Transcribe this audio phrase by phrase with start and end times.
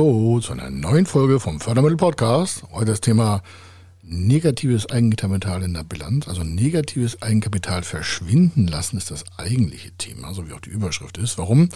[0.00, 2.62] Hallo zu einer neuen Folge vom Fördermittel Podcast.
[2.72, 3.42] Heute das Thema
[4.00, 6.26] negatives Eigenkapital in der Bilanz.
[6.26, 11.36] Also negatives Eigenkapital verschwinden lassen ist das eigentliche Thema, so wie auch die Überschrift ist.
[11.36, 11.68] Warum?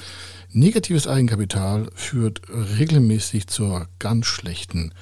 [0.50, 2.40] Negatives Eigenkapital führt
[2.78, 4.92] regelmäßig zur ganz schlechten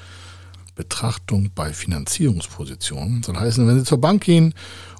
[0.74, 3.22] Betrachtung bei Finanzierungspositionen.
[3.22, 4.52] Das heißt, wenn Sie zur Bank gehen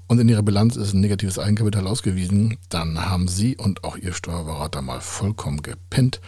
[0.07, 4.13] und in Ihrer Bilanz ist ein negatives Eigenkapital ausgewiesen, dann haben Sie und auch Ihr
[4.13, 6.21] Steuerberater mal vollkommen gepennt.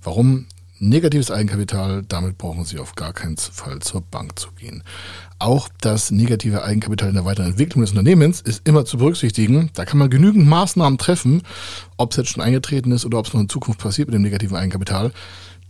[0.00, 0.46] Warum?
[0.82, 4.82] Negatives Eigenkapital, damit brauchen Sie auf gar keinen Fall zur Bank zu gehen.
[5.38, 9.68] Auch das negative Eigenkapital in der weiteren Entwicklung des Unternehmens ist immer zu berücksichtigen.
[9.74, 11.42] Da kann man genügend Maßnahmen treffen,
[11.98, 14.22] ob es jetzt schon eingetreten ist oder ob es noch in Zukunft passiert mit dem
[14.22, 15.12] negativen Eigenkapital.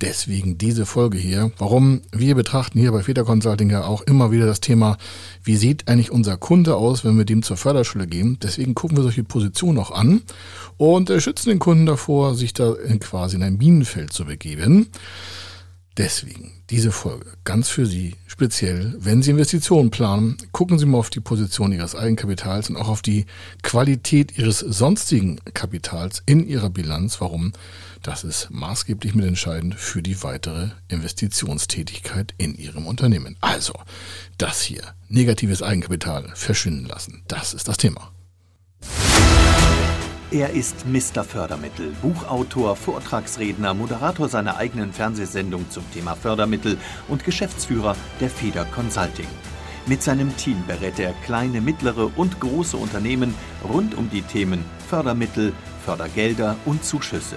[0.00, 1.52] Deswegen diese Folge hier.
[1.58, 2.00] Warum?
[2.10, 4.96] Wir betrachten hier bei Feder Consulting ja auch immer wieder das Thema,
[5.44, 8.38] wie sieht eigentlich unser Kunde aus, wenn wir dem zur Förderschule gehen.
[8.42, 10.22] Deswegen gucken wir solche Positionen auch an
[10.78, 14.88] und äh, schützen den Kunden davor, sich da quasi in ein Minenfeld zu begeben.
[15.98, 21.10] Deswegen diese Folge ganz für Sie speziell, wenn Sie Investitionen planen, gucken Sie mal auf
[21.10, 23.26] die Position Ihres Eigenkapitals und auch auf die
[23.62, 27.20] Qualität Ihres sonstigen Kapitals in Ihrer Bilanz.
[27.20, 27.52] Warum?
[28.02, 33.36] Das ist maßgeblich mitentscheidend für die weitere Investitionstätigkeit in Ihrem Unternehmen.
[33.42, 33.74] Also,
[34.38, 38.10] das hier, negatives Eigenkapital verschwinden lassen, das ist das Thema.
[40.32, 41.24] Er ist Mr.
[41.24, 49.26] Fördermittel, Buchautor, Vortragsredner, Moderator seiner eigenen Fernsehsendung zum Thema Fördermittel und Geschäftsführer der Feder Consulting.
[49.86, 55.52] Mit seinem Team berät er kleine, mittlere und große Unternehmen rund um die Themen Fördermittel,
[55.84, 57.36] Fördergelder und Zuschüsse.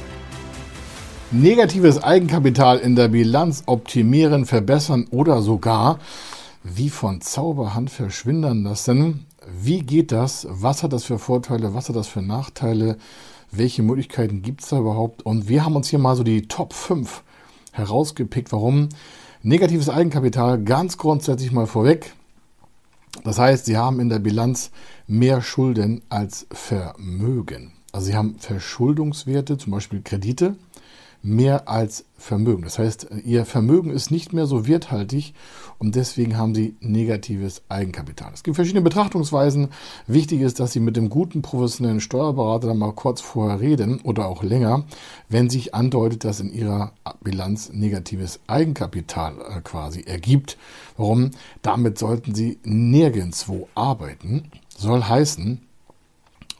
[1.33, 5.97] Negatives Eigenkapital in der Bilanz optimieren, verbessern oder sogar
[6.61, 9.27] wie von Zauberhand verschwinden lassen.
[9.47, 10.45] Wie geht das?
[10.49, 11.73] Was hat das für Vorteile?
[11.73, 12.97] Was hat das für Nachteile?
[13.49, 15.25] Welche Möglichkeiten gibt es da überhaupt?
[15.25, 17.23] Und wir haben uns hier mal so die Top 5
[17.71, 18.51] herausgepickt.
[18.51, 18.89] Warum?
[19.41, 22.11] Negatives Eigenkapital ganz grundsätzlich mal vorweg.
[23.23, 24.71] Das heißt, Sie haben in der Bilanz
[25.07, 27.71] mehr Schulden als Vermögen.
[27.93, 30.57] Also Sie haben Verschuldungswerte, zum Beispiel Kredite
[31.23, 32.63] mehr als Vermögen.
[32.63, 35.33] Das heißt, ihr Vermögen ist nicht mehr so werthaltig
[35.77, 38.31] und deswegen haben sie negatives Eigenkapital.
[38.33, 39.69] Es gibt verschiedene Betrachtungsweisen.
[40.07, 44.27] Wichtig ist, dass Sie mit dem guten professionellen Steuerberater dann mal kurz vorher reden oder
[44.27, 44.85] auch länger,
[45.29, 46.93] wenn sich andeutet, dass in Ihrer
[47.23, 50.57] Bilanz negatives Eigenkapital äh, quasi ergibt.
[50.97, 51.31] Warum?
[51.61, 54.51] Damit sollten Sie nirgendwo arbeiten.
[54.77, 55.61] Soll heißen,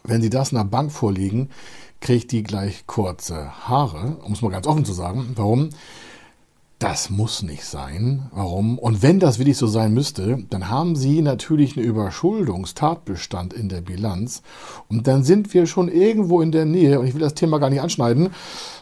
[0.03, 1.49] wenn Sie das einer Bank vorlegen,
[2.01, 5.31] kriegt die gleich kurze Haare, um es mal ganz offen zu sagen.
[5.35, 5.69] Warum?
[6.81, 8.23] Das muss nicht sein.
[8.33, 8.79] Warum?
[8.79, 13.81] Und wenn das wirklich so sein müsste, dann haben Sie natürlich einen Überschuldungstatbestand in der
[13.81, 14.41] Bilanz.
[14.89, 17.69] Und dann sind wir schon irgendwo in der Nähe, und ich will das Thema gar
[17.69, 18.31] nicht anschneiden,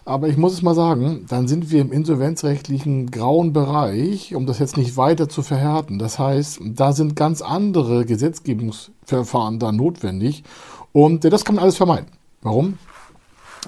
[0.05, 4.59] aber ich muss es mal sagen, dann sind wir im insolvenzrechtlichen grauen Bereich, um das
[4.59, 5.99] jetzt nicht weiter zu verhärten.
[5.99, 10.45] Das heißt, da sind ganz andere Gesetzgebungsverfahren da notwendig.
[10.93, 12.07] Und das kann man alles vermeiden.
[12.41, 12.77] Warum?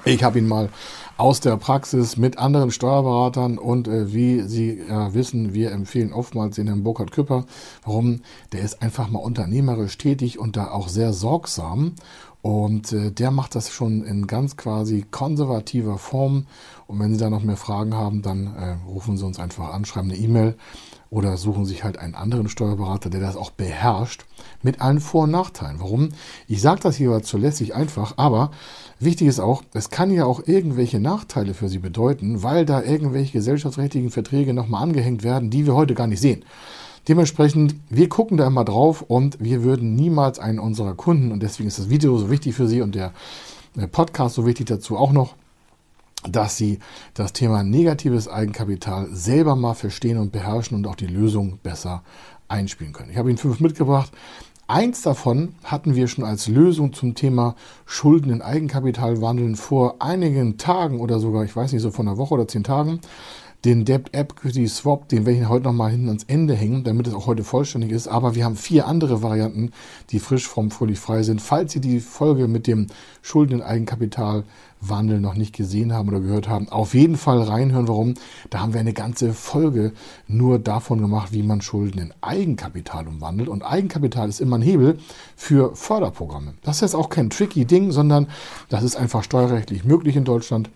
[0.04, 0.70] Ich habe ihn mal
[1.16, 6.56] aus der Praxis mit anderen Steuerberatern und äh, wie Sie äh, wissen, wir empfehlen oftmals
[6.56, 7.44] den Herrn Burkhard Küpper.
[7.84, 8.22] Warum?
[8.52, 11.94] Der ist einfach mal unternehmerisch tätig und da auch sehr sorgsam.
[12.42, 16.46] Und äh, der macht das schon in ganz quasi konservativer Form.
[16.88, 19.84] Und wenn Sie da noch mehr Fragen haben, dann äh, rufen Sie uns einfach an,
[19.84, 20.56] schreiben eine E-Mail
[21.08, 24.24] oder suchen sich halt einen anderen Steuerberater, der das auch beherrscht,
[24.62, 25.78] mit allen Vor- und Nachteilen.
[25.78, 26.08] Warum?
[26.48, 28.50] Ich sage das hier zu lässig einfach, aber
[28.98, 33.32] wichtig ist auch, es kann ja auch irgendwelche Nachteile für Sie bedeuten, weil da irgendwelche
[33.32, 36.44] gesellschaftsrechtlichen Verträge nochmal angehängt werden, die wir heute gar nicht sehen.
[37.08, 41.68] Dementsprechend, wir gucken da immer drauf und wir würden niemals einen unserer Kunden, und deswegen
[41.68, 43.12] ist das Video so wichtig für Sie und der
[43.90, 45.34] Podcast so wichtig dazu auch noch,
[46.28, 46.78] dass sie
[47.14, 52.02] das Thema negatives Eigenkapital selber mal verstehen und beherrschen und auch die Lösung besser
[52.48, 53.10] einspielen können.
[53.10, 54.12] Ich habe Ihnen fünf mitgebracht.
[54.68, 60.58] Eins davon hatten wir schon als Lösung zum Thema Schulden in Eigenkapital wandeln vor einigen
[60.58, 63.00] Tagen oder sogar, ich weiß nicht, so von einer Woche oder zehn Tagen.
[63.64, 67.14] Den Debt Equity Swap, den werde ich heute nochmal hinten ans Ende hängen, damit es
[67.14, 68.08] auch heute vollständig ist.
[68.08, 69.70] Aber wir haben vier andere Varianten,
[70.10, 71.40] die frisch vom fröhlich frei sind.
[71.40, 72.88] Falls Sie die Folge mit dem
[73.22, 77.86] Schulden in Eigenkapitalwandel noch nicht gesehen haben oder gehört haben, auf jeden Fall reinhören.
[77.86, 78.14] Warum?
[78.50, 79.92] Da haben wir eine ganze Folge
[80.26, 83.48] nur davon gemacht, wie man Schulden in Eigenkapital umwandelt.
[83.48, 84.98] Und Eigenkapital ist immer ein Hebel
[85.36, 86.54] für Förderprogramme.
[86.62, 88.26] Das ist jetzt auch kein tricky Ding, sondern
[88.68, 90.68] das ist einfach steuerrechtlich möglich in Deutschland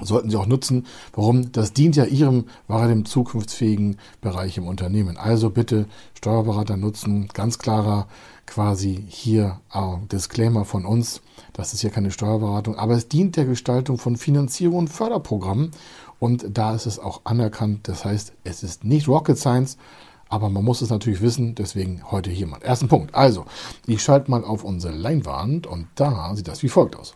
[0.00, 0.86] sollten Sie auch nutzen.
[1.12, 1.52] Warum?
[1.52, 5.16] Das dient ja Ihrem, war dem zukunftsfähigen Bereich im Unternehmen.
[5.16, 7.28] Also bitte Steuerberater nutzen.
[7.34, 8.06] Ganz klarer
[8.46, 11.20] quasi hier äh, Disclaimer von uns.
[11.52, 15.72] Das ist ja keine Steuerberatung, aber es dient der Gestaltung von Finanzierung und Förderprogrammen.
[16.18, 17.86] Und da ist es auch anerkannt.
[17.88, 19.76] Das heißt, es ist nicht Rocket Science,
[20.28, 21.54] aber man muss es natürlich wissen.
[21.54, 22.60] Deswegen heute hier mal.
[22.62, 23.14] Ersten Punkt.
[23.14, 23.44] Also,
[23.86, 27.14] ich schalte mal auf unsere Leinwand und da sieht das wie folgt aus.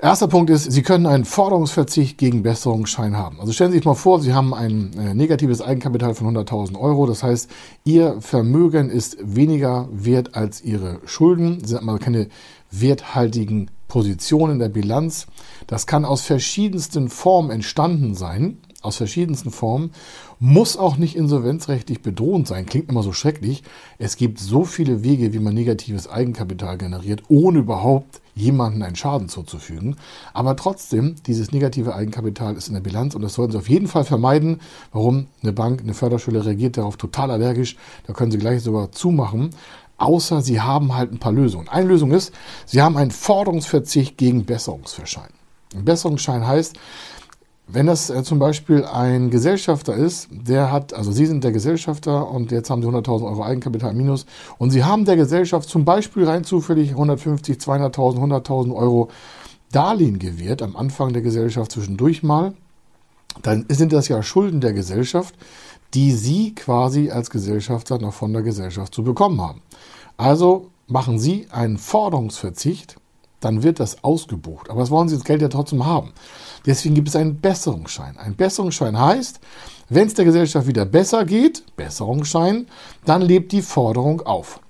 [0.00, 3.38] Erster Punkt ist, Sie können einen Forderungsverzicht gegen Besserungsschein haben.
[3.40, 7.06] Also stellen Sie sich mal vor, Sie haben ein äh, negatives Eigenkapital von 100.000 Euro.
[7.06, 7.48] Das heißt,
[7.84, 11.64] Ihr Vermögen ist weniger wert als Ihre Schulden.
[11.64, 12.28] Sie haben also keine
[12.72, 15.26] werthaltigen Positionen in der Bilanz.
[15.68, 19.92] Das kann aus verschiedensten Formen entstanden sein aus verschiedensten Formen,
[20.40, 22.66] muss auch nicht insolvenzrechtlich bedrohend sein.
[22.66, 23.62] Klingt immer so schrecklich.
[23.98, 29.28] Es gibt so viele Wege, wie man negatives Eigenkapital generiert, ohne überhaupt jemanden einen Schaden
[29.28, 29.96] zuzufügen.
[30.32, 33.86] Aber trotzdem, dieses negative Eigenkapital ist in der Bilanz und das sollten Sie auf jeden
[33.86, 34.60] Fall vermeiden.
[34.92, 35.28] Warum?
[35.42, 37.76] Eine Bank, eine Förderschule reagiert darauf total allergisch.
[38.06, 39.50] Da können Sie gleich sogar zumachen.
[39.96, 41.68] Außer Sie haben halt ein paar Lösungen.
[41.68, 42.32] Eine Lösung ist,
[42.66, 45.30] Sie haben einen Forderungsverzicht gegen Besserungsverschein.
[45.74, 46.76] Ein Besserungsschein heißt,
[47.66, 52.28] wenn das äh, zum Beispiel ein Gesellschafter ist, der hat, also Sie sind der Gesellschafter
[52.30, 54.26] und jetzt haben Sie 100.000 Euro Eigenkapital minus
[54.58, 59.08] und Sie haben der Gesellschaft zum Beispiel rein zufällig 150, 200.000, 100.000 Euro
[59.72, 62.54] Darlehen gewährt am Anfang der Gesellschaft zwischendurch mal,
[63.42, 65.34] dann sind das ja Schulden der Gesellschaft,
[65.94, 69.62] die Sie quasi als Gesellschafter noch von der Gesellschaft zu bekommen haben.
[70.16, 72.96] Also machen Sie einen Forderungsverzicht,
[73.44, 74.70] dann wird das ausgebucht.
[74.70, 76.12] Aber das wollen Sie das Geld ja trotzdem haben.
[76.66, 78.16] Deswegen gibt es einen Besserungsschein.
[78.16, 79.40] Ein Besserungsschein heißt,
[79.88, 82.66] wenn es der Gesellschaft wieder besser geht, Besserungsschein,
[83.04, 84.60] dann lebt die Forderung auf.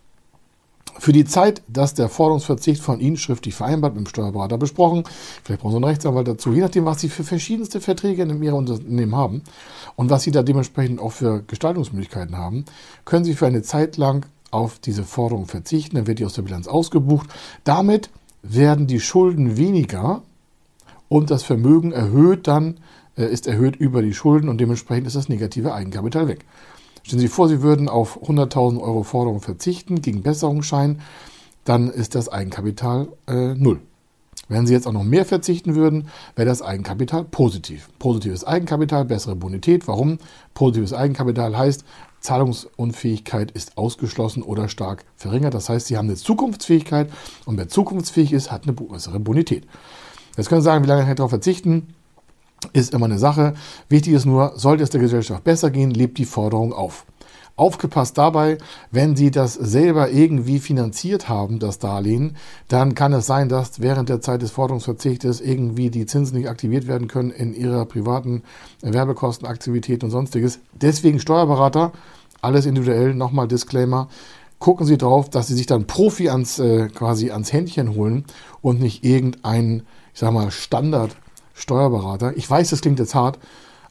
[0.98, 5.04] Für die Zeit, dass der Forderungsverzicht von Ihnen schriftlich vereinbart mit dem Steuerberater besprochen,
[5.42, 8.56] vielleicht brauchen Sie einen Rechtsanwalt dazu, je nachdem, was Sie für verschiedenste Verträge in Ihrem
[8.56, 9.42] Unternehmen haben
[9.96, 12.64] und was Sie da dementsprechend auch für Gestaltungsmöglichkeiten haben,
[13.04, 16.42] können Sie für eine Zeit lang auf diese Forderung verzichten, dann wird die aus der
[16.42, 17.28] Bilanz ausgebucht.
[17.64, 18.08] Damit
[18.44, 20.22] werden die Schulden weniger
[21.08, 22.78] und das Vermögen erhöht dann,
[23.16, 26.44] äh, ist erhöht über die Schulden und dementsprechend ist das negative Eigenkapital weg.
[27.02, 31.00] Stellen Sie sich vor, Sie würden auf 100.000 Euro Forderung verzichten gegen Besserungsschein,
[31.64, 33.80] dann ist das Eigenkapital äh, null.
[34.48, 37.88] Wenn Sie jetzt auch noch mehr verzichten würden, wäre das Eigenkapital positiv.
[37.98, 39.88] Positives Eigenkapital, bessere Bonität.
[39.88, 40.18] Warum?
[40.52, 41.84] Positives Eigenkapital heißt,
[42.24, 45.52] Zahlungsunfähigkeit ist ausgeschlossen oder stark verringert.
[45.52, 47.10] Das heißt, Sie haben eine Zukunftsfähigkeit
[47.44, 49.66] und wer zukunftsfähig ist, hat eine bessere Bonität.
[50.36, 51.94] Jetzt können Sie sagen, wie lange kann ich darauf verzichten?
[52.72, 53.54] Ist immer eine Sache.
[53.90, 57.04] Wichtig ist nur, sollte es der Gesellschaft besser gehen, lebt die Forderung auf.
[57.56, 58.58] Aufgepasst dabei,
[58.90, 62.36] wenn Sie das selber irgendwie finanziert haben, das Darlehen,
[62.68, 66.86] dann kann es sein, dass während der Zeit des Forderungsverzichtes irgendwie die Zinsen nicht aktiviert
[66.86, 68.42] werden können in Ihrer privaten
[68.82, 70.58] Werbekostenaktivität und sonstiges.
[70.72, 71.92] Deswegen Steuerberater,
[72.42, 74.08] alles individuell, nochmal Disclaimer
[74.58, 78.24] gucken Sie drauf, dass Sie sich dann Profi ans, äh, quasi ans Händchen holen
[78.62, 79.82] und nicht irgendeinen
[80.14, 82.36] ich sage mal, Standard-Steuerberater.
[82.36, 83.38] Ich weiß, das klingt jetzt hart,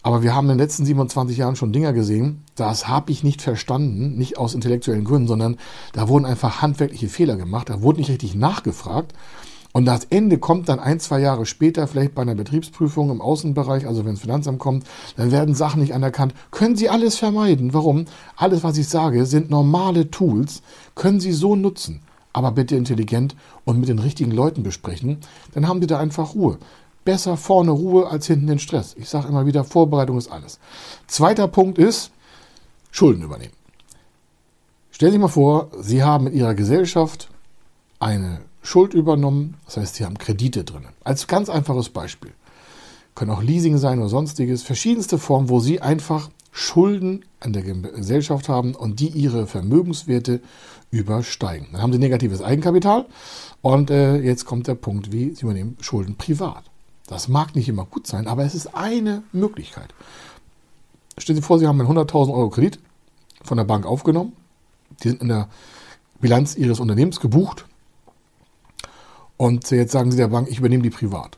[0.03, 3.41] aber wir haben in den letzten 27 Jahren schon Dinger gesehen, das habe ich nicht
[3.41, 5.57] verstanden, nicht aus intellektuellen Gründen, sondern
[5.93, 9.13] da wurden einfach handwerkliche Fehler gemacht, da wurde nicht richtig nachgefragt.
[9.71, 13.87] Und das Ende kommt dann ein, zwei Jahre später, vielleicht bei einer Betriebsprüfung im Außenbereich,
[13.87, 16.35] also wenn das Finanzamt kommt, dann werden Sachen nicht anerkannt.
[16.51, 17.73] Können Sie alles vermeiden?
[17.73, 18.05] Warum?
[18.35, 20.61] Alles, was ich sage, sind normale Tools,
[20.93, 22.01] können Sie so nutzen
[22.33, 25.19] aber bitte intelligent und mit den richtigen Leuten besprechen,
[25.53, 26.57] dann haben Sie da einfach Ruhe.
[27.05, 28.95] Besser vorne Ruhe als hinten den Stress.
[28.97, 30.59] Ich sage immer wieder, Vorbereitung ist alles.
[31.07, 32.11] Zweiter Punkt ist,
[32.91, 33.53] Schulden übernehmen.
[34.91, 37.29] Stellen Sie mal vor, Sie haben mit Ihrer Gesellschaft
[37.99, 40.85] eine Schuld übernommen, das heißt, Sie haben Kredite drin.
[41.03, 42.31] Als ganz einfaches Beispiel.
[43.15, 48.47] Können auch Leasing sein oder sonstiges, verschiedenste Formen, wo Sie einfach Schulden an der Gesellschaft
[48.47, 50.39] haben und die ihre Vermögenswerte
[50.91, 51.67] übersteigen.
[51.71, 53.07] Dann haben sie negatives Eigenkapital
[53.61, 56.63] und äh, jetzt kommt der Punkt, wie sie übernehmen Schulden privat.
[57.07, 59.93] Das mag nicht immer gut sein, aber es ist eine Möglichkeit.
[61.17, 62.79] Stellen Sie vor, Sie haben einen 100.000 Euro Kredit
[63.43, 64.33] von der Bank aufgenommen.
[65.03, 65.49] Die sind in der
[66.19, 67.65] Bilanz Ihres Unternehmens gebucht.
[69.37, 71.37] Und jetzt sagen Sie der Bank, ich übernehme die privat.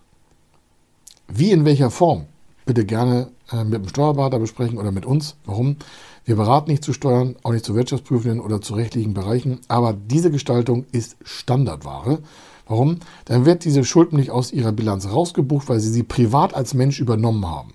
[1.27, 2.27] Wie in welcher Form
[2.65, 5.35] bitte gerne äh, mit dem Steuerberater besprechen oder mit uns.
[5.45, 5.77] Warum?
[6.25, 10.31] Wir beraten nicht zu Steuern, auch nicht zu Wirtschaftsprüfenden oder zu rechtlichen Bereichen, aber diese
[10.31, 12.19] Gestaltung ist Standardware.
[12.67, 12.99] Warum?
[13.25, 16.99] Dann wird diese Schuld nicht aus ihrer Bilanz rausgebucht, weil sie sie privat als Mensch
[16.99, 17.73] übernommen haben.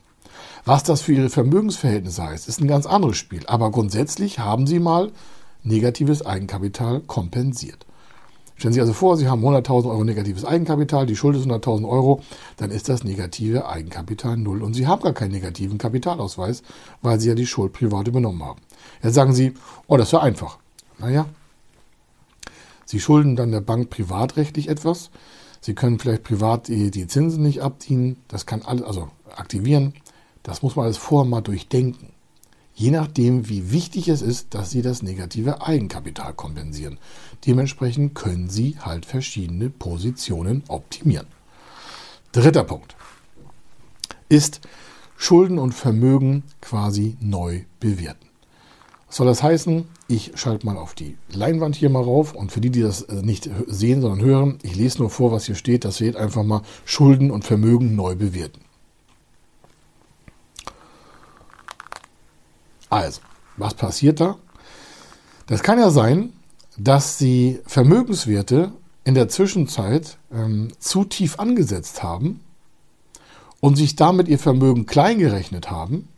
[0.64, 3.42] Was das für ihre Vermögensverhältnisse heißt, ist ein ganz anderes Spiel.
[3.46, 5.10] Aber grundsätzlich haben sie mal
[5.62, 7.86] negatives Eigenkapital kompensiert.
[8.56, 11.88] Stellen Sie sich also vor, Sie haben 100.000 Euro negatives Eigenkapital, die Schuld ist 100.000
[11.88, 12.20] Euro,
[12.58, 16.62] dann ist das negative Eigenkapital null und Sie haben gar keinen negativen Kapitalausweis,
[17.00, 18.60] weil Sie ja die Schuld privat übernommen haben.
[19.02, 19.54] Jetzt sagen Sie,
[19.86, 20.58] oh, das wäre einfach.
[20.98, 21.24] Naja,
[22.90, 25.10] Sie schulden dann der Bank privatrechtlich etwas.
[25.60, 28.16] Sie können vielleicht privat die, die Zinsen nicht abdienen.
[28.28, 29.94] Das kann alles, also aktivieren.
[30.42, 32.12] Das muss man alles vorher mal durchdenken
[32.80, 36.98] je nachdem, wie wichtig es ist, dass Sie das negative Eigenkapital kompensieren.
[37.46, 41.26] Dementsprechend können Sie halt verschiedene Positionen optimieren.
[42.32, 42.96] Dritter Punkt
[44.30, 44.62] ist
[45.18, 48.28] Schulden und Vermögen quasi neu bewerten.
[49.08, 49.86] Was soll das heißen?
[50.10, 53.22] Ich schalte mal auf die Leinwand hier mal rauf und für die, die das äh,
[53.22, 55.84] nicht sehen, sondern hören, ich lese nur vor, was hier steht.
[55.84, 58.60] Das steht einfach mal Schulden und Vermögen neu bewerten.
[62.88, 63.20] Also,
[63.56, 64.36] was passiert da?
[65.46, 66.32] Das kann ja sein,
[66.76, 68.72] dass Sie Vermögenswerte
[69.04, 72.40] in der Zwischenzeit ähm, zu tief angesetzt haben
[73.60, 76.08] und sich damit Ihr Vermögen klein gerechnet haben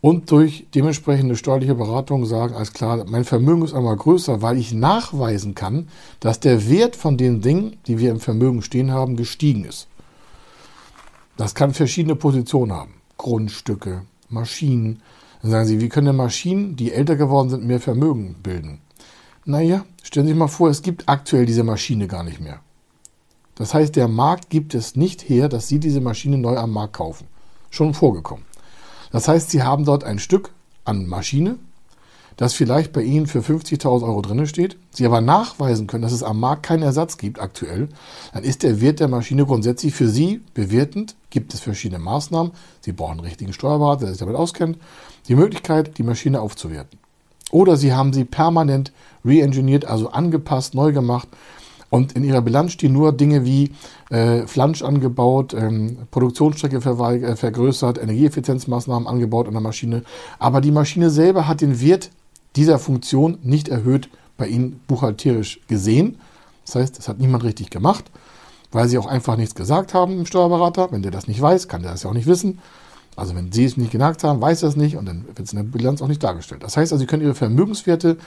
[0.00, 4.72] und durch dementsprechende steuerliche Beratung sagen, alles klar, mein Vermögen ist einmal größer, weil ich
[4.72, 5.88] nachweisen kann,
[6.20, 9.88] dass der Wert von den Dingen, die wir im Vermögen stehen haben, gestiegen ist.
[11.36, 12.94] Das kann verschiedene Positionen haben.
[13.16, 15.02] Grundstücke, Maschinen,
[15.42, 18.80] dann sagen Sie, wie können denn Maschinen, die älter geworden sind, mehr Vermögen bilden?
[19.44, 22.60] Naja, stellen Sie sich mal vor, es gibt aktuell diese Maschine gar nicht mehr.
[23.54, 26.94] Das heißt, der Markt gibt es nicht her, dass Sie diese Maschine neu am Markt
[26.94, 27.26] kaufen.
[27.70, 28.44] Schon vorgekommen.
[29.16, 30.50] Das heißt, Sie haben dort ein Stück
[30.84, 31.56] an Maschine,
[32.36, 36.22] das vielleicht bei Ihnen für 50.000 Euro drin steht, Sie aber nachweisen können, dass es
[36.22, 37.88] am Markt keinen Ersatz gibt aktuell,
[38.34, 41.16] dann ist der Wert der Maschine grundsätzlich für Sie bewertend.
[41.30, 42.52] Gibt es verschiedene Maßnahmen.
[42.82, 44.76] Sie brauchen einen richtigen Steuerberater, der sich damit auskennt.
[45.28, 46.98] Die Möglichkeit, die Maschine aufzuwerten.
[47.50, 48.92] Oder Sie haben sie permanent
[49.24, 51.28] re-engineert, also angepasst, neu gemacht.
[51.90, 53.72] Und in Ihrer Bilanz stehen nur Dinge wie
[54.10, 60.02] äh, Flansch angebaut, ähm, Produktionsstrecke äh, vergrößert, Energieeffizienzmaßnahmen angebaut an der Maschine.
[60.38, 62.10] Aber die Maschine selber hat den Wert
[62.56, 66.18] dieser Funktion nicht erhöht bei Ihnen buchhalterisch gesehen.
[66.64, 68.10] Das heißt, es hat niemand richtig gemacht,
[68.72, 70.90] weil Sie auch einfach nichts gesagt haben im Steuerberater.
[70.90, 72.58] Wenn der das nicht weiß, kann der das ja auch nicht wissen.
[73.14, 75.56] Also wenn Sie es nicht gesagt haben, weiß es nicht und dann wird es in
[75.56, 76.62] der Bilanz auch nicht dargestellt.
[76.62, 78.18] Das heißt also, Sie können Ihre Vermögenswerte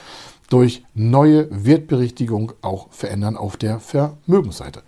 [0.50, 4.82] durch neue Wertberichtigung auch verändern auf der Vermögensseite.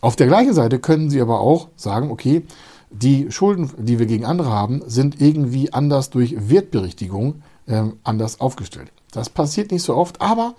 [0.00, 2.42] Auf der gleichen Seite können Sie aber auch sagen, okay,
[2.90, 8.90] die Schulden, die wir gegen andere haben, sind irgendwie anders durch Wertberichtigung äh, anders aufgestellt.
[9.12, 10.54] Das passiert nicht so oft, aber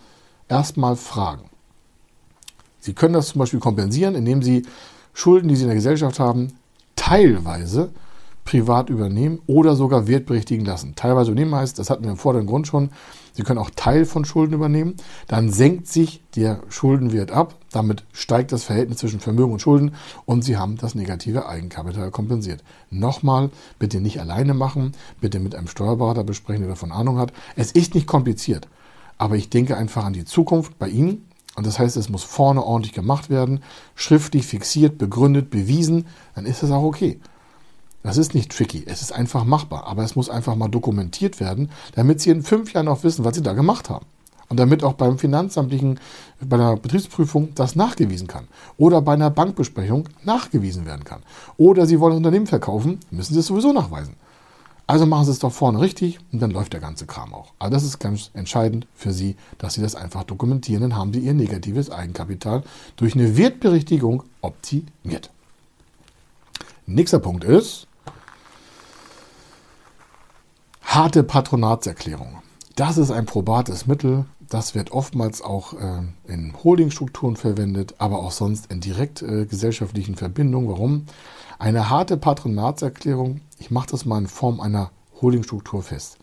[0.48, 1.50] erstmal fragen.
[2.80, 4.64] Sie können das zum Beispiel kompensieren, indem Sie
[5.14, 6.54] Schulden, die Sie in der Gesellschaft haben,
[6.96, 7.92] teilweise
[8.46, 10.94] privat übernehmen oder sogar wertberichtigen lassen.
[10.96, 12.90] Teilweise übernehmen heißt, das hatten wir im vorderen Grund schon,
[13.34, 14.96] Sie können auch Teil von Schulden übernehmen.
[15.28, 17.56] Dann senkt sich der Schuldenwert ab.
[17.72, 19.96] Damit steigt das Verhältnis zwischen Vermögen und Schulden
[20.26, 22.64] und Sie haben das negative Eigenkapital kompensiert.
[22.90, 27.32] Nochmal, bitte nicht alleine machen, bitte mit einem Steuerberater besprechen, der davon Ahnung hat.
[27.56, 28.68] Es ist nicht kompliziert,
[29.18, 31.26] aber ich denke einfach an die Zukunft bei Ihnen.
[31.56, 33.62] Und das heißt, es muss vorne ordentlich gemacht werden,
[33.96, 37.20] schriftlich fixiert, begründet, bewiesen, dann ist das auch okay.
[38.04, 41.70] Das ist nicht tricky, es ist einfach machbar, aber es muss einfach mal dokumentiert werden,
[41.96, 44.06] damit Sie in fünf Jahren auch wissen, was Sie da gemacht haben.
[44.50, 46.00] Und damit auch beim Finanzamtlichen,
[46.42, 48.50] bei einer Betriebsprüfung das nachgewiesen kann.
[48.78, 51.22] Oder bei einer Bankbesprechung nachgewiesen werden kann.
[51.56, 54.16] Oder Sie wollen ein Unternehmen verkaufen, müssen Sie es sowieso nachweisen.
[54.88, 57.54] Also machen Sie es doch vorne richtig und dann läuft der ganze Kram auch.
[57.60, 60.82] Aber das ist ganz entscheidend für Sie, dass Sie das einfach dokumentieren.
[60.82, 62.64] Dann haben Sie Ihr negatives Eigenkapital
[62.98, 65.30] durch eine Wertberichtigung optimiert.
[66.88, 67.88] Nächster Punkt ist,
[70.82, 72.42] Harte Patronatserklärung.
[72.76, 74.26] Das ist ein probates Mittel.
[74.50, 80.16] Das wird oftmals auch äh, in Holdingstrukturen verwendet, aber auch sonst in direkt äh, gesellschaftlichen
[80.16, 80.70] Verbindungen.
[80.70, 81.06] Warum?
[81.60, 86.18] Eine harte Patronatserklärung, ich mache das mal in Form einer Holdingstruktur fest.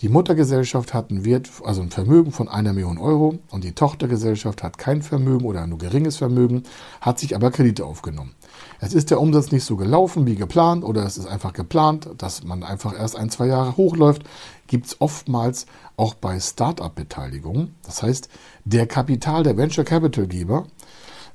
[0.00, 4.62] Die Muttergesellschaft hat einen Wert, also ein Vermögen von einer Million Euro und die Tochtergesellschaft
[4.62, 6.64] hat kein Vermögen oder nur geringes Vermögen,
[7.00, 8.34] hat sich aber Kredite aufgenommen.
[8.80, 12.44] Es ist der Umsatz nicht so gelaufen wie geplant oder es ist einfach geplant, dass
[12.44, 14.24] man einfach erst ein, zwei Jahre hochläuft,
[14.66, 15.66] gibt es oftmals
[15.96, 17.74] auch bei Start-up-Beteiligungen.
[17.84, 18.28] Das heißt,
[18.64, 20.66] der Kapital, der Venture Capital Geber,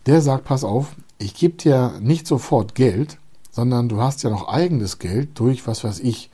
[0.06, 3.18] der sagt, pass auf, ich gebe dir nicht sofort Geld,
[3.52, 6.30] sondern du hast ja noch eigenes Geld durch, was weiß ich,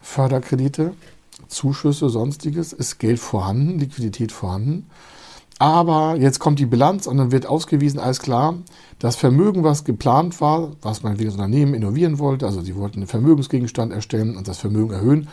[0.00, 0.94] Förderkredite,
[1.48, 4.90] Zuschüsse, sonstiges, ist Geld vorhanden, Liquidität vorhanden.
[5.64, 8.54] Aber jetzt kommt die Bilanz und dann wird ausgewiesen, alles klar,
[8.98, 12.98] das Vermögen, was geplant war, was man wie das Unternehmen innovieren wollte, also sie wollten
[12.98, 15.28] einen Vermögensgegenstand erstellen und das Vermögen erhöhen,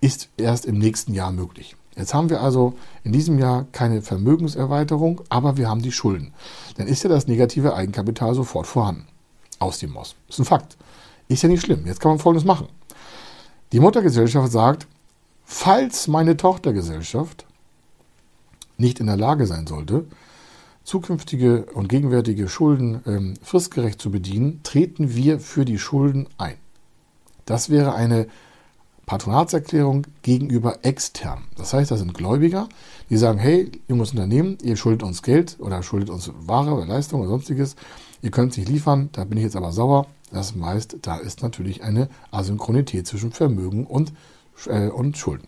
[0.00, 1.74] ist erst im nächsten Jahr möglich.
[1.96, 6.32] Jetzt haben wir also in diesem Jahr keine Vermögenserweiterung, aber wir haben die Schulden.
[6.76, 9.08] Dann ist ja das negative Eigenkapital sofort vorhanden.
[9.58, 10.14] Aus dem Moss.
[10.28, 10.76] Ist ein Fakt.
[11.26, 11.86] Ist ja nicht schlimm.
[11.86, 12.68] Jetzt kann man Folgendes machen.
[13.72, 14.86] Die Muttergesellschaft sagt,
[15.44, 17.46] falls meine Tochtergesellschaft
[18.76, 20.06] nicht in der Lage sein sollte,
[20.84, 26.56] zukünftige und gegenwärtige Schulden ähm, fristgerecht zu bedienen, treten wir für die Schulden ein.
[27.46, 28.26] Das wäre eine
[29.06, 31.44] Patronatserklärung gegenüber extern.
[31.56, 32.68] Das heißt, das sind Gläubiger,
[33.10, 37.20] die sagen, hey, junges Unternehmen, ihr schuldet uns Geld oder schuldet uns Ware oder Leistung
[37.20, 37.76] oder sonstiges,
[38.22, 40.06] ihr könnt es nicht liefern, da bin ich jetzt aber sauer.
[40.30, 44.12] Das heißt, da ist natürlich eine Asynchronität zwischen Vermögen und,
[44.66, 45.46] äh, und Schulden.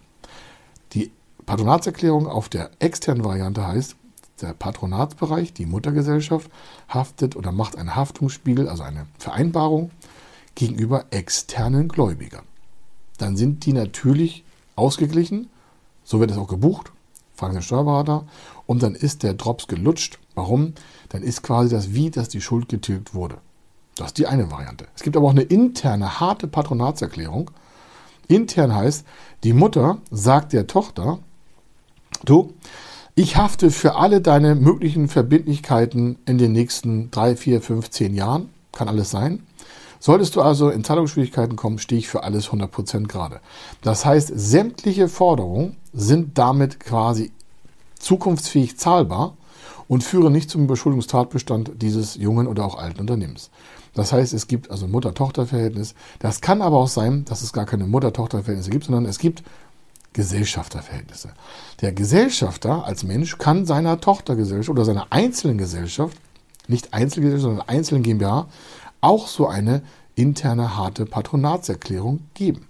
[0.92, 1.10] Die
[1.46, 3.96] Patronatserklärung auf der externen Variante heißt,
[4.40, 6.50] der Patronatsbereich, die Muttergesellschaft,
[6.88, 9.90] haftet oder macht einen Haftungsspiegel, also eine Vereinbarung
[10.54, 12.44] gegenüber externen Gläubigern.
[13.18, 14.44] Dann sind die natürlich
[14.76, 15.50] ausgeglichen,
[16.02, 16.92] so wird es auch gebucht,
[17.34, 18.26] fragen den Steuerberater,
[18.66, 20.18] und dann ist der Drops gelutscht.
[20.34, 20.74] Warum?
[21.10, 23.38] Dann ist quasi das Wie, dass die Schuld getilgt wurde.
[23.96, 24.86] Das ist die eine Variante.
[24.96, 27.50] Es gibt aber auch eine interne, harte Patronatserklärung.
[28.26, 29.06] Intern heißt,
[29.44, 31.20] die Mutter sagt der Tochter,
[32.24, 32.54] Du,
[33.14, 38.48] ich hafte für alle deine möglichen Verbindlichkeiten in den nächsten drei, vier, fünf, zehn Jahren.
[38.72, 39.42] Kann alles sein.
[40.00, 43.40] Solltest du also in Zahlungsschwierigkeiten kommen, stehe ich für alles 100% gerade.
[43.82, 47.30] Das heißt, sämtliche Forderungen sind damit quasi
[47.98, 49.36] zukunftsfähig zahlbar
[49.88, 53.50] und führen nicht zum Überschuldungstatbestand dieses jungen oder auch alten Unternehmens.
[53.94, 55.94] Das heißt, es gibt also Mutter-Tochter-Verhältnis.
[56.18, 59.44] Das kann aber auch sein, dass es gar keine Mutter-Tochter-Verhältnisse gibt, sondern es gibt
[60.14, 61.34] Gesellschafterverhältnisse.
[61.82, 66.16] Der Gesellschafter als Mensch kann seiner Tochtergesellschaft oder seiner einzelnen Gesellschaft,
[66.66, 68.48] nicht Einzelgesellschaft, sondern einzelnen GmbH,
[69.02, 69.82] auch so eine
[70.14, 72.68] interne harte Patronatserklärung geben.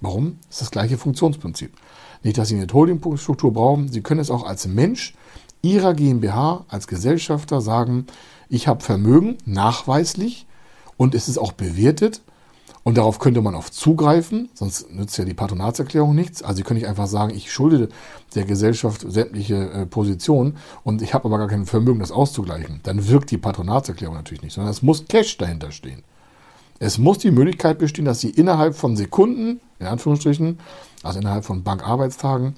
[0.00, 0.38] Warum?
[0.48, 1.72] Das ist das gleiche Funktionsprinzip.
[2.22, 5.14] Nicht, dass Sie eine Holdingstruktur brauchen, Sie können es auch als Mensch
[5.62, 8.06] Ihrer GmbH, als Gesellschafter sagen,
[8.48, 10.46] ich habe Vermögen nachweislich
[10.96, 12.20] und es ist auch bewertet
[12.84, 16.42] und darauf könnte man oft zugreifen, sonst nützt ja die Patronatserklärung nichts.
[16.42, 17.88] Also Sie können nicht einfach sagen, ich schulde
[18.34, 22.80] der Gesellschaft sämtliche äh, Positionen und ich habe aber gar kein Vermögen, das auszugleichen.
[22.82, 26.04] Dann wirkt die Patronatserklärung natürlich nicht, sondern es muss Cash dahinter stehen.
[26.78, 30.58] Es muss die Möglichkeit bestehen, dass Sie innerhalb von Sekunden, in Anführungsstrichen,
[31.02, 32.54] also innerhalb von Bankarbeitstagen,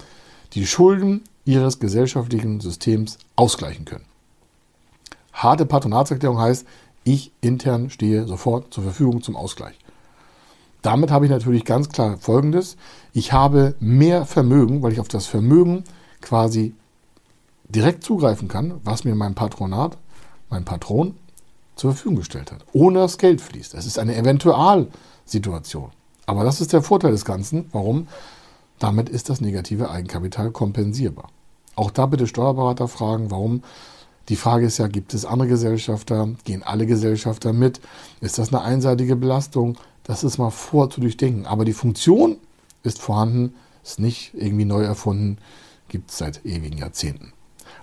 [0.53, 4.05] die Schulden Ihres gesellschaftlichen Systems ausgleichen können.
[5.31, 6.67] Harte Patronatserklärung heißt,
[7.05, 9.75] ich intern stehe sofort zur Verfügung zum Ausgleich.
[10.87, 12.77] Damit habe ich natürlich ganz klar Folgendes.
[13.11, 15.83] Ich habe mehr Vermögen, weil ich auf das Vermögen
[16.21, 16.75] quasi
[17.67, 19.97] direkt zugreifen kann, was mir mein Patronat,
[20.49, 21.17] mein Patron
[21.75, 23.73] zur Verfügung gestellt hat, ohne dass Geld fließt.
[23.73, 25.89] Das ist eine Eventualsituation.
[26.25, 27.65] Aber das ist der Vorteil des Ganzen.
[27.73, 28.07] Warum?
[28.79, 31.27] Damit ist das negative Eigenkapital kompensierbar.
[31.75, 33.61] Auch da bitte Steuerberater fragen, warum.
[34.29, 36.29] Die Frage ist ja, gibt es andere Gesellschafter?
[36.45, 37.81] Gehen alle Gesellschafter mit?
[38.21, 39.77] Ist das eine einseitige Belastung?
[40.07, 41.45] Das ist mal vor zu durchdenken.
[41.45, 42.37] Aber die Funktion
[42.83, 45.37] ist vorhanden, ist nicht irgendwie neu erfunden,
[45.89, 47.33] gibt es seit ewigen Jahrzehnten.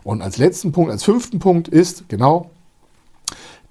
[0.02, 2.50] Und als letzten Punkt, als fünften Punkt ist genau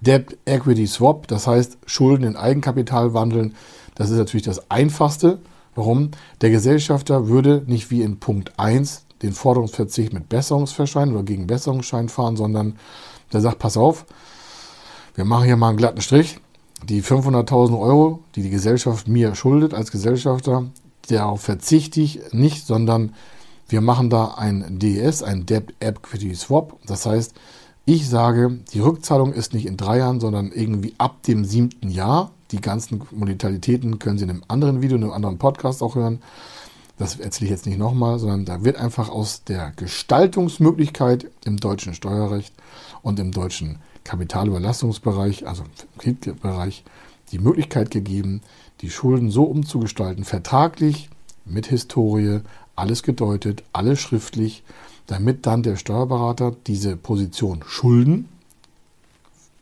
[0.00, 3.54] Debt Equity Swap, das heißt Schulden in Eigenkapital wandeln.
[3.94, 5.38] Das ist natürlich das Einfachste.
[5.74, 6.12] Warum?
[6.40, 12.08] Der Gesellschafter würde nicht wie in Punkt 1 den Forderungsverzicht mit Besserungsverschein oder gegen Besserungsschein
[12.08, 12.76] fahren, sondern
[13.32, 14.06] der sagt, pass auf,
[15.14, 16.38] wir machen hier mal einen glatten Strich
[16.86, 20.66] die 500.000 Euro, die die Gesellschaft mir schuldet als Gesellschafter,
[21.08, 23.14] darauf verzichte ich nicht, sondern
[23.68, 26.78] wir machen da ein DES, ein Debt Equity Swap.
[26.86, 27.34] Das heißt,
[27.86, 32.30] ich sage, die Rückzahlung ist nicht in drei Jahren, sondern irgendwie ab dem siebten Jahr.
[32.50, 36.20] Die ganzen Modalitäten können Sie in einem anderen Video, in einem anderen Podcast auch hören.
[36.96, 41.92] Das erzähle ich jetzt nicht nochmal, sondern da wird einfach aus der Gestaltungsmöglichkeit im deutschen
[41.94, 42.54] Steuerrecht
[43.02, 46.84] und im deutschen Kapitalüberlastungsbereich, also im Kreditbereich,
[47.32, 48.42] die Möglichkeit gegeben,
[48.80, 51.08] die Schulden so umzugestalten, vertraglich,
[51.44, 52.40] mit Historie,
[52.76, 54.62] alles gedeutet, alles schriftlich,
[55.06, 58.28] damit dann der Steuerberater diese Position Schulden,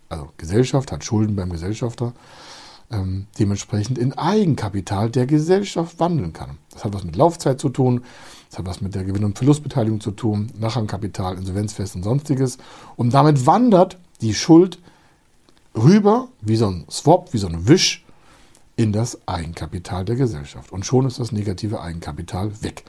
[0.08, 2.12] also Gesellschaft hat Schulden beim Gesellschafter,
[2.92, 6.58] ähm, dementsprechend in Eigenkapital der Gesellschaft wandeln kann.
[6.70, 8.02] Das hat was mit Laufzeit zu tun,
[8.50, 12.58] das hat was mit der Gewinn- und Verlustbeteiligung zu tun, Nachrangkapital, Insolvenzfest und sonstiges.
[12.96, 14.78] Und damit wandert die Schuld
[15.74, 18.04] rüber, wie so ein Swap, wie so ein Wisch,
[18.76, 20.72] in das Eigenkapital der Gesellschaft.
[20.72, 22.84] Und schon ist das negative Eigenkapital weg.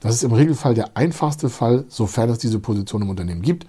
[0.00, 3.66] Das ist im Regelfall der einfachste Fall, sofern es diese Position im Unternehmen gibt.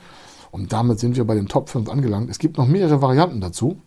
[0.51, 2.29] Und damit sind wir bei den Top 5 angelangt.
[2.29, 3.77] Es gibt noch mehrere Varianten dazu.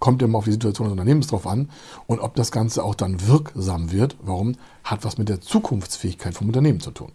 [0.00, 1.70] Kommt immer auf die Situation des Unternehmens drauf an
[2.08, 4.16] und ob das Ganze auch dann wirksam wird.
[4.22, 4.56] Warum?
[4.82, 7.12] Hat was mit der Zukunftsfähigkeit vom Unternehmen zu tun.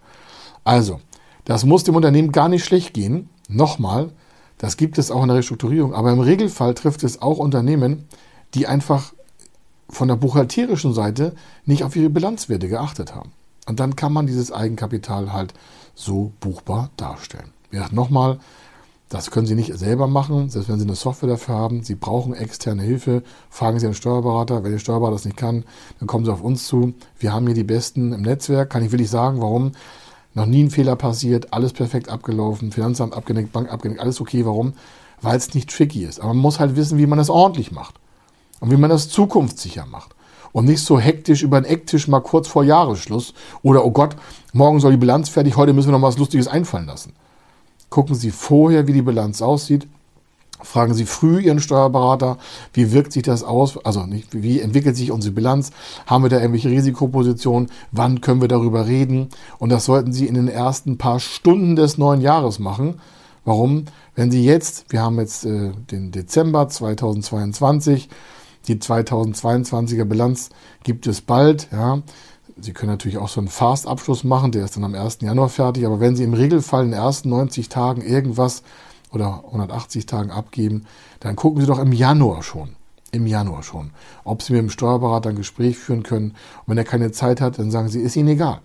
[0.63, 1.02] Also,
[1.43, 3.30] das muss dem Unternehmen gar nicht schlecht gehen.
[3.50, 4.12] Nochmal,
[4.58, 8.06] das gibt es auch in der Restrukturierung, aber im Regelfall trifft es auch Unternehmen,
[8.54, 9.13] die einfach
[9.89, 13.32] von der buchhalterischen Seite nicht auf ihre Bilanzwerte geachtet haben.
[13.67, 15.54] Und dann kann man dieses Eigenkapital halt
[15.95, 17.52] so buchbar darstellen.
[17.71, 18.39] Ja, nochmal,
[19.10, 21.84] das können Sie nicht selber machen, selbst wenn Sie eine Software dafür haben.
[21.84, 23.22] Sie brauchen externe Hilfe.
[23.52, 24.63] Fragen Sie einen Steuerberater.
[24.63, 25.63] Wenn der Steuerberater das nicht kann,
[26.00, 26.94] dann kommen Sie auf uns zu.
[27.20, 28.72] Wir haben hier die Besten im Netzwerk.
[28.72, 29.74] Kann ich wirklich sagen, warum?
[30.34, 34.46] Noch nie ein Fehler passiert, alles perfekt abgelaufen, Finanzamt abgenickt, Bank abgenickt, alles okay.
[34.46, 34.74] Warum?
[35.22, 36.20] Weil es nicht tricky ist.
[36.20, 37.96] Aber man muss halt wissen, wie man das ordentlich macht.
[38.60, 40.15] Und wie man das zukunftssicher macht.
[40.52, 43.34] Und nicht so hektisch über den Ecktisch mal kurz vor Jahresschluss.
[43.62, 44.15] Oder, oh Gott,
[44.52, 47.13] morgen soll die Bilanz fertig, heute müssen wir noch was Lustiges einfallen lassen.
[47.89, 49.88] Gucken Sie vorher, wie die Bilanz aussieht.
[50.62, 52.38] Fragen Sie früh Ihren Steuerberater,
[52.74, 53.78] wie wirkt sich das aus?
[53.86, 55.71] Also nicht, wie entwickelt sich unsere Bilanz?
[56.08, 57.69] Haben wir da irgendwelche Risikopositionen?
[57.91, 59.30] Wann können wir darüber reden?
[59.60, 63.02] Und das sollten Sie in den ersten paar Stunden des neuen Jahres machen.
[63.43, 63.86] Warum?
[64.15, 68.10] Wenn Sie jetzt, wir haben jetzt äh, den Dezember 2022,
[68.67, 70.50] die 2022er Bilanz
[70.84, 72.02] gibt es bald, ja.
[72.58, 75.20] Sie können natürlich auch so einen Fast-Abschluss machen, der ist dann am 1.
[75.22, 78.63] Januar fertig, aber wenn Sie im Regelfall in den ersten 90 Tagen irgendwas
[79.12, 80.86] oder 180 Tagen abgeben,
[81.20, 82.76] dann gucken Sie doch im Januar schon.
[83.12, 83.91] Im Januar schon.
[84.24, 86.32] Ob Sie mit dem Steuerberater ein Gespräch führen können.
[86.32, 88.60] Und wenn er keine Zeit hat, dann sagen Sie, ist Ihnen egal.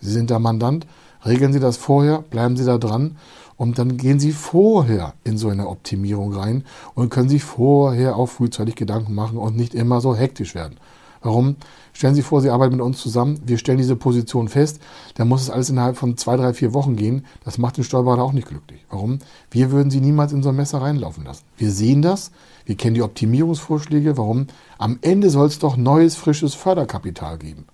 [0.00, 0.86] Sie sind der Mandant,
[1.24, 3.16] regeln Sie das vorher, bleiben Sie da dran
[3.56, 8.26] und dann gehen Sie vorher in so eine Optimierung rein und können sich vorher auch
[8.26, 10.78] frühzeitig Gedanken machen und nicht immer so hektisch werden.
[11.26, 11.56] Warum?
[11.92, 14.80] Stellen Sie vor, Sie arbeiten mit uns zusammen, wir stellen diese Position fest,
[15.16, 17.26] dann muss es alles innerhalb von zwei, drei, vier Wochen gehen.
[17.44, 18.84] Das macht den Steuerberater auch nicht glücklich.
[18.90, 19.18] Warum?
[19.50, 21.42] Wir würden Sie niemals in so ein Messer reinlaufen lassen.
[21.56, 22.30] Wir sehen das,
[22.64, 24.16] wir kennen die Optimierungsvorschläge.
[24.16, 24.46] Warum?
[24.78, 27.66] Am Ende soll es doch neues, frisches Förderkapital geben.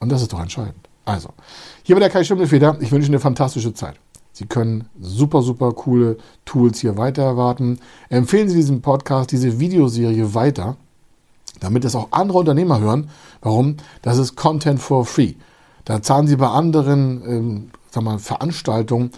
[0.00, 0.88] Und das ist doch entscheidend.
[1.04, 1.28] Also,
[1.82, 2.78] hier war der Kai Schimmelfeder.
[2.80, 3.96] Ich wünsche Ihnen eine fantastische Zeit.
[4.32, 7.80] Sie können super, super coole Tools hier weiter erwarten.
[8.08, 10.78] Empfehlen Sie diesen Podcast, diese Videoserie weiter
[11.62, 13.08] damit es auch andere Unternehmer hören.
[13.40, 13.76] Warum?
[14.02, 15.34] Das ist Content for Free.
[15.84, 19.10] Da zahlen sie bei anderen ähm, sag mal, Veranstaltungen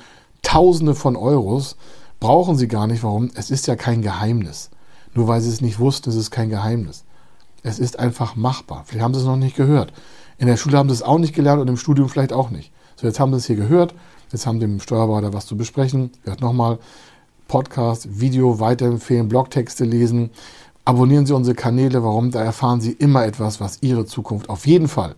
[0.42, 1.76] Tausende von Euros.
[2.20, 3.02] Brauchen sie gar nicht.
[3.02, 3.30] Warum?
[3.35, 4.70] Es ist ja kein Geheimnis.
[5.14, 7.04] Nur weil sie es nicht wussten, ist es kein Geheimnis.
[7.62, 8.85] Es ist einfach machbar.
[8.85, 9.92] Vielleicht haben sie es noch nicht gehört.
[10.37, 12.72] In der Schule haben sie es auch nicht gelernt und im Studium vielleicht auch nicht.
[12.96, 13.94] So, jetzt haben sie es hier gehört.
[14.33, 16.11] Jetzt haben dem Steuerberater was zu besprechen.
[16.24, 16.78] Hört nochmal
[17.48, 20.30] Podcast, Video weiterempfehlen, Blogtexte lesen.
[20.87, 22.03] Abonnieren Sie unsere Kanäle.
[22.03, 22.31] Warum?
[22.31, 25.14] Da erfahren Sie immer etwas, was Ihre Zukunft auf jeden Fall,